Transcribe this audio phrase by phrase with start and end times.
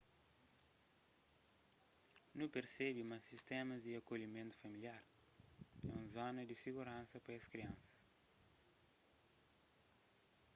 [2.37, 5.01] nu persebe ma sistémas di akolhimentu familiar
[5.91, 7.97] é un zona di siguransa pa es kriansas